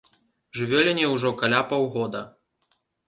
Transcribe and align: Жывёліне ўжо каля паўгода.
Жывёліне 0.59 1.05
ўжо 1.11 1.31
каля 1.41 1.59
паўгода. 1.75 2.23